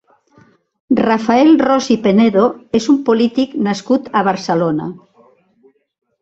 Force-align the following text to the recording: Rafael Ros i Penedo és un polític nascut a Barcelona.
Rafael 0.99 1.51
Ros 1.61 1.89
i 1.95 1.97
Penedo 2.07 2.45
és 2.79 2.87
un 2.95 2.97
polític 3.11 3.53
nascut 3.69 4.09
a 4.23 4.25
Barcelona. 4.31 4.91